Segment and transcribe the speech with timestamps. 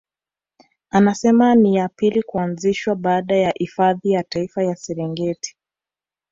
[0.89, 5.57] Anasema ni ya pili kuanzishwa baada ya Hifadhi ya Taifa ya Serengeti